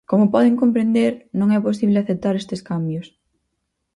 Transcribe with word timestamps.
Como 0.09 0.31
poden 0.33 0.59
comprender, 0.61 1.13
non 1.39 1.47
é 1.57 1.59
posible 1.67 1.97
aceptar 1.99 2.33
estes 2.35 2.61
cambios. 2.69 3.07